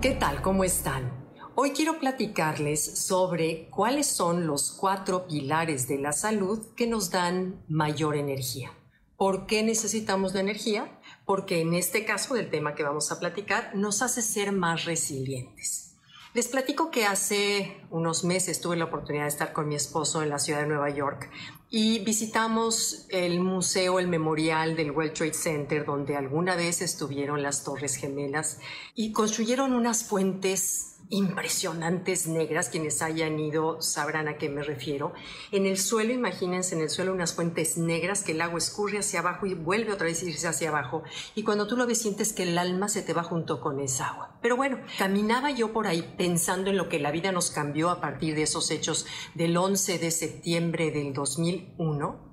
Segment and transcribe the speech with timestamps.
[0.00, 0.42] ¿Qué tal?
[0.42, 1.10] ¿Cómo están?
[1.56, 7.64] Hoy quiero platicarles sobre cuáles son los cuatro pilares de la salud que nos dan
[7.66, 8.70] mayor energía.
[9.16, 11.00] ¿Por qué necesitamos la energía?
[11.24, 15.87] Porque en este caso del tema que vamos a platicar nos hace ser más resilientes.
[16.34, 20.28] Les platico que hace unos meses tuve la oportunidad de estar con mi esposo en
[20.28, 21.30] la ciudad de Nueva York
[21.70, 27.64] y visitamos el museo, el memorial del World Trade Center, donde alguna vez estuvieron las
[27.64, 28.60] Torres Gemelas
[28.94, 35.12] y construyeron unas fuentes impresionantes negras, quienes hayan ido sabrán a qué me refiero.
[35.52, 39.20] En el suelo, imagínense en el suelo unas fuentes negras que el agua escurre hacia
[39.20, 41.02] abajo y vuelve otra vez a irse hacia abajo.
[41.34, 44.08] Y cuando tú lo ves sientes que el alma se te va junto con esa
[44.08, 44.38] agua.
[44.42, 48.00] Pero bueno, caminaba yo por ahí pensando en lo que la vida nos cambió a
[48.00, 52.27] partir de esos hechos del 11 de septiembre del 2001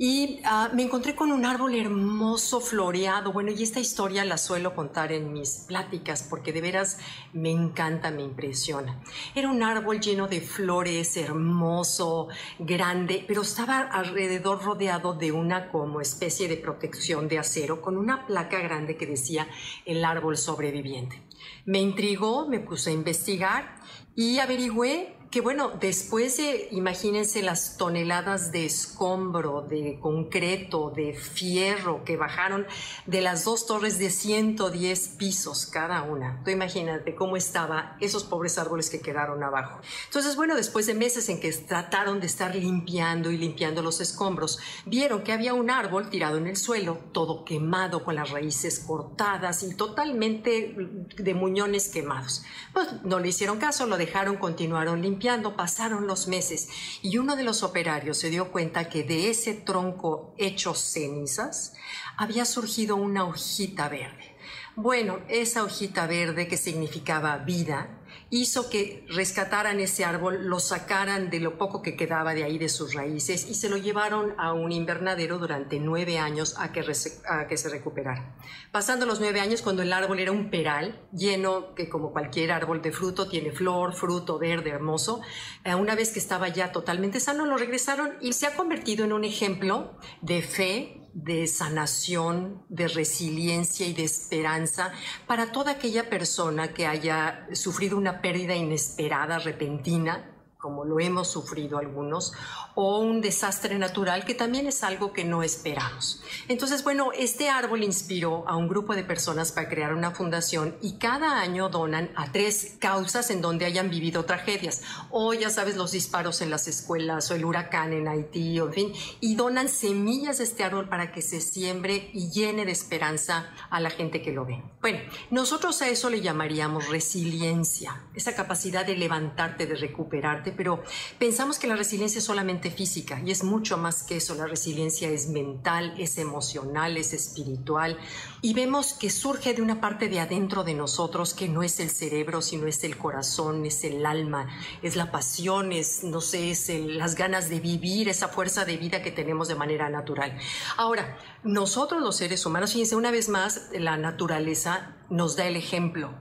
[0.00, 3.32] y ah, me encontré con un árbol hermoso, floreado.
[3.32, 6.98] Bueno, y esta historia la suelo contar en mis pláticas porque de veras
[7.32, 9.02] me encanta, me impresiona.
[9.34, 12.28] Era un árbol lleno de flores, hermoso,
[12.60, 18.24] grande, pero estaba alrededor rodeado de una como especie de protección de acero con una
[18.24, 19.48] placa grande que decía
[19.84, 21.20] el árbol sobreviviente.
[21.64, 23.76] Me intrigó, me puse a investigar
[24.14, 32.02] y averigüé que bueno, después de, imagínense las toneladas de escombro, de concreto, de fierro
[32.04, 32.66] que bajaron
[33.04, 36.42] de las dos torres de 110 pisos cada una.
[36.44, 39.80] Tú imagínate cómo estaban esos pobres árboles que quedaron abajo.
[40.06, 44.58] Entonces, bueno, después de meses en que trataron de estar limpiando y limpiando los escombros,
[44.86, 49.62] vieron que había un árbol tirado en el suelo, todo quemado, con las raíces cortadas
[49.62, 50.74] y totalmente
[51.18, 52.44] de muñones quemados.
[52.72, 55.17] Pues no le hicieron caso, lo dejaron, continuaron limpiando
[55.56, 56.68] pasaron los meses
[57.02, 61.74] y uno de los operarios se dio cuenta que de ese tronco hecho cenizas
[62.16, 64.36] había surgido una hojita verde.
[64.76, 67.98] Bueno, esa hojita verde que significaba vida
[68.30, 72.68] hizo que rescataran ese árbol, lo sacaran de lo poco que quedaba de ahí de
[72.68, 77.68] sus raíces y se lo llevaron a un invernadero durante nueve años a que, se
[77.68, 78.36] recuperara.
[78.70, 82.82] Pasando los nueve años, cuando el árbol era un peral lleno, que como cualquier árbol
[82.82, 85.22] de fruto tiene flor, fruto verde, hermoso,
[85.64, 89.12] eh, una vez que estaba ya totalmente sano, lo regresaron y se ha convertido en
[89.12, 94.92] un ejemplo de fe de sanación, de resiliencia y de esperanza
[95.26, 101.78] para toda aquella persona que haya sufrido una pérdida inesperada, repentina, como lo hemos sufrido
[101.78, 102.32] algunos,
[102.74, 106.22] o un desastre natural que también es algo que no esperamos.
[106.48, 110.98] Entonces, bueno, este árbol inspiró a un grupo de personas para crear una fundación y
[110.98, 115.92] cada año donan a tres causas en donde hayan vivido tragedias, o ya sabes, los
[115.92, 120.38] disparos en las escuelas, o el huracán en Haití, o en fin, y donan semillas
[120.38, 124.32] de este árbol para que se siembre y llene de esperanza a la gente que
[124.32, 124.60] lo ve.
[124.80, 124.98] Bueno,
[125.30, 130.82] nosotros a eso le llamaríamos resiliencia, esa capacidad de levantarte, de recuperarte pero
[131.18, 134.34] pensamos que la resiliencia es solamente física y es mucho más que eso.
[134.34, 137.98] La resiliencia es mental, es emocional, es espiritual
[138.40, 141.90] y vemos que surge de una parte de adentro de nosotros que no es el
[141.90, 144.48] cerebro, sino es el corazón, es el alma,
[144.82, 149.02] es la pasión, es, no sé, es las ganas de vivir, esa fuerza de vida
[149.02, 150.38] que tenemos de manera natural.
[150.76, 156.12] Ahora, nosotros los seres humanos, fíjense, una vez más, la naturaleza nos da el ejemplo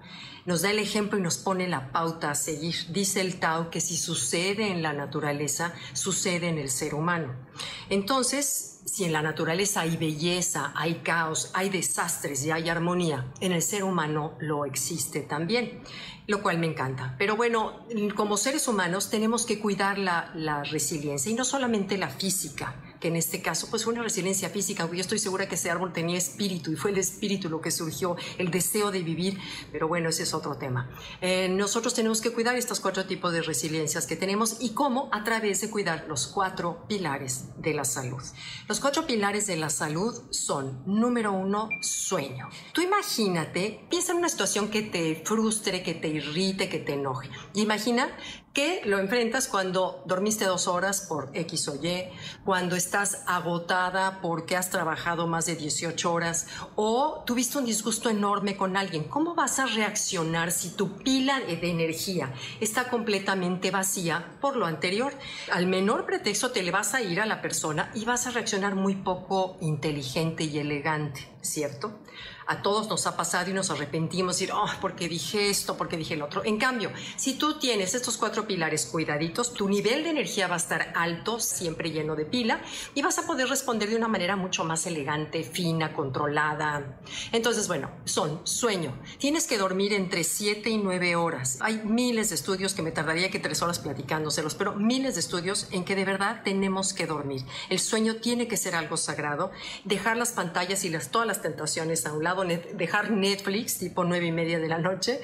[0.47, 2.73] nos da el ejemplo y nos pone la pauta a seguir.
[2.89, 7.35] Dice el Tao que si sucede en la naturaleza, sucede en el ser humano.
[7.89, 13.51] Entonces, si en la naturaleza hay belleza, hay caos, hay desastres y hay armonía, en
[13.51, 15.83] el ser humano lo existe también,
[16.27, 17.15] lo cual me encanta.
[17.19, 17.85] Pero bueno,
[18.15, 23.07] como seres humanos tenemos que cuidar la, la resiliencia y no solamente la física, que
[23.09, 26.17] en este caso pues fue una resiliencia física, yo estoy segura que ese árbol tenía
[26.17, 29.37] espíritu y fue el espíritu lo que surgió, el deseo de vivir,
[29.71, 30.89] pero bueno, ese es otro tema.
[31.21, 35.23] Eh, nosotros tenemos que cuidar estos cuatro tipos de resiliencias que tenemos y cómo a
[35.23, 38.21] través de cuidar los cuatro pilares de la salud.
[38.67, 42.49] Los cuatro pilares de la salud son, número uno, sueño.
[42.73, 47.29] Tú imagínate, piensa en una situación que te frustre, que te irrite, que te enoje.
[47.53, 48.09] imagina
[48.57, 52.05] que lo enfrentas cuando dormiste dos horas por X o Y,
[52.43, 58.57] cuando estás agotada porque has trabajado más de 18 horas o tuviste un disgusto enorme
[58.57, 59.03] con alguien.
[59.03, 65.13] ¿Cómo vas a reaccionar si tu pila de energía está completamente vacía por lo anterior?
[65.51, 68.73] Al menor pretexto te le vas a ir a la persona y vas a reaccionar
[68.73, 71.99] muy poco inteligente y elegante, ¿cierto?
[72.47, 76.13] A todos nos ha pasado y nos arrepentimos, decir, oh, porque dije esto, porque dije
[76.13, 76.43] el otro.
[76.45, 80.57] En cambio, si tú tienes estos cuatro pilares cuidaditos, tu nivel de energía va a
[80.57, 82.61] estar alto, siempre lleno de pila,
[82.95, 86.99] y vas a poder responder de una manera mucho más elegante, fina, controlada.
[87.31, 88.97] Entonces, bueno, son sueño.
[89.17, 91.57] Tienes que dormir entre 7 y 9 horas.
[91.61, 95.67] Hay miles de estudios que me tardaría que tres horas platicándoselos, pero miles de estudios
[95.71, 97.43] en que de verdad tenemos que dormir.
[97.69, 99.51] El sueño tiene que ser algo sagrado.
[99.83, 104.25] Dejar las pantallas y las, todas las tentaciones a un lado, dejar Netflix tipo 9
[104.25, 105.21] y media de la noche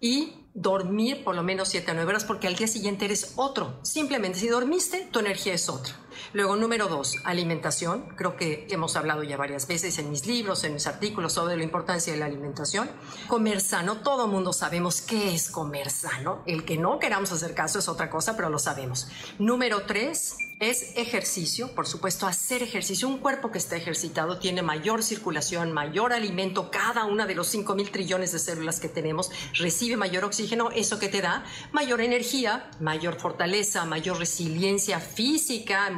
[0.00, 3.78] y dormir por lo menos 7 a 9 horas porque al día siguiente eres otro.
[3.82, 5.94] Simplemente si dormiste, tu energía es otra.
[6.32, 8.04] Luego, número dos, alimentación.
[8.16, 11.62] Creo que hemos hablado ya varias veces en mis libros, en mis artículos sobre la
[11.62, 12.90] importancia de la alimentación.
[13.28, 16.42] Comer sano, todo mundo sabemos qué es comer sano.
[16.46, 19.08] El que no queramos hacer caso es otra cosa, pero lo sabemos.
[19.38, 23.08] Número tres, es ejercicio, por supuesto, hacer ejercicio.
[23.08, 26.70] Un cuerpo que está ejercitado tiene mayor circulación, mayor alimento.
[26.70, 30.70] Cada una de los 5 mil trillones de células que tenemos recibe mayor oxígeno.
[30.70, 35.90] Eso que te da mayor energía, mayor fortaleza, mayor resiliencia física,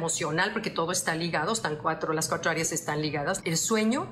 [0.53, 1.53] porque todo está ligado.
[1.53, 3.41] Están cuatro, las cuatro áreas están ligadas.
[3.43, 4.07] El sueño,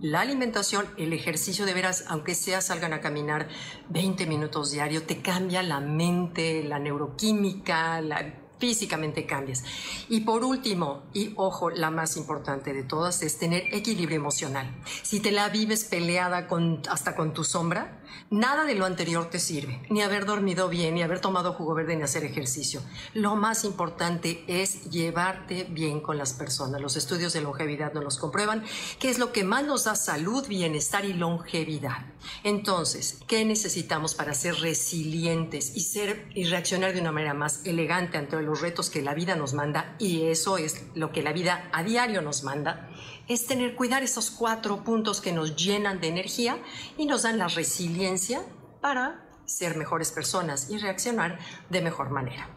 [0.00, 3.48] la alimentación, el ejercicio de veras, aunque sea salgan a caminar
[3.88, 9.64] 20 minutos diario, te cambia la mente, la neuroquímica, la físicamente cambias.
[10.08, 14.74] Y por último, y ojo, la más importante de todas es tener equilibrio emocional.
[15.02, 19.38] Si te la vives peleada con, hasta con tu sombra, nada de lo anterior te
[19.38, 22.82] sirve, ni haber dormido bien, ni haber tomado jugo verde, ni hacer ejercicio.
[23.14, 26.80] Lo más importante es llevarte bien con las personas.
[26.80, 28.64] Los estudios de longevidad nos los comprueban,
[28.98, 32.06] que es lo que más nos da salud, bienestar y longevidad.
[32.44, 38.18] Entonces, ¿qué necesitamos para ser resilientes y ser y reaccionar de una manera más elegante
[38.18, 41.32] ante el los retos que la vida nos manda, y eso es lo que la
[41.32, 42.88] vida a diario nos manda,
[43.28, 46.58] es tener, cuidar esos cuatro puntos que nos llenan de energía
[46.96, 48.42] y nos dan la resiliencia
[48.80, 51.38] para ser mejores personas y reaccionar
[51.70, 52.48] de mejor manera.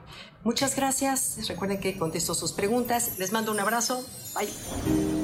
[0.43, 1.47] Muchas gracias.
[1.47, 3.19] Recuerden que contesto sus preguntas.
[3.19, 4.03] Les mando un abrazo.
[4.35, 5.20] Bye.